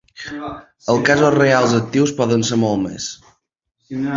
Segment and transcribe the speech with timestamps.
[0.93, 3.11] Els casos reals actius poden ser molts més.